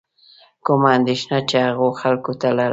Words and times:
کومه 0.65 0.89
اندېښنه 0.97 1.37
چې 1.49 1.55
هغو 1.67 1.87
خلکو 2.01 2.31
لرله. 2.41 2.67